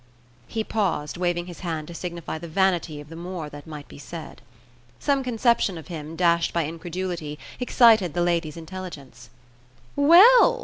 [0.47, 3.99] He paused, waving his hand to signify the vanity of the more that might be
[3.99, 4.41] said.
[4.97, 9.29] Some conception of him, dashed by incredulity, excited the lady's intelligence.
[9.95, 10.59] "Well!"